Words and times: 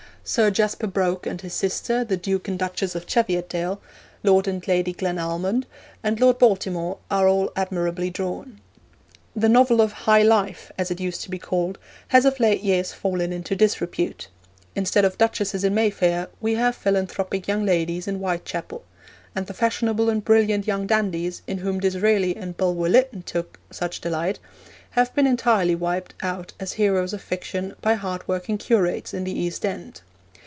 Sir 0.23 0.51
Jasper 0.51 0.85
Broke 0.85 1.25
and 1.25 1.41
his 1.41 1.55
sister, 1.55 2.03
the 2.05 2.15
Duke 2.15 2.47
and 2.47 2.57
Duchess 2.57 2.93
of 2.93 3.07
Cheviotdale, 3.07 3.79
Lord 4.23 4.47
and 4.47 4.65
Lady 4.67 4.93
Glenalmond, 4.93 5.65
and 6.03 6.19
Lord 6.19 6.37
Baltimore, 6.37 6.99
are 7.09 7.27
all 7.27 7.51
admirably 7.55 8.11
drawn. 8.11 8.61
The 9.35 9.49
'novel 9.49 9.81
of 9.81 9.91
high 9.91 10.21
life,' 10.21 10.71
as 10.77 10.91
it 10.91 10.99
used 11.01 11.21
to 11.23 11.31
be 11.31 11.39
called, 11.39 11.79
has 12.09 12.23
of 12.25 12.39
late 12.39 12.61
years 12.61 12.93
fallen 12.93 13.33
into 13.33 13.55
disrepute. 13.55 14.27
Instead 14.75 15.05
of 15.05 15.17
duchesses 15.17 15.63
in 15.63 15.73
Mayfair, 15.73 16.27
we 16.39 16.53
have 16.53 16.75
philanthropic 16.75 17.47
young 17.47 17.65
ladies 17.65 18.07
in 18.07 18.17
Whitechapel; 18.19 18.83
and 19.35 19.47
the 19.47 19.55
fashionable 19.55 20.07
and 20.07 20.23
brilliant 20.23 20.67
young 20.67 20.85
dandies, 20.85 21.41
in 21.47 21.57
whom 21.57 21.79
Disraeli 21.79 22.37
and 22.37 22.55
Bulwer 22.55 22.89
Lytton 22.89 23.23
took 23.23 23.59
such 23.71 23.99
delight, 24.01 24.37
have 24.91 25.13
been 25.15 25.25
entirely 25.27 25.73
wiped 25.75 26.13
out 26.21 26.53
as 26.59 26.73
heroes 26.73 27.11
of 27.11 27.23
fiction 27.23 27.73
by 27.81 27.95
hardworking 27.95 28.59
curates 28.59 29.15
in 29.15 29.23
the 29.23 29.37
East 29.37 29.65
End. 29.65 30.01